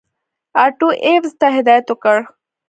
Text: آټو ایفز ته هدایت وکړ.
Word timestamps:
آټو 0.63 0.87
ایفز 1.05 1.33
ته 1.39 1.47
هدایت 1.57 1.85
وکړ. 1.89 2.17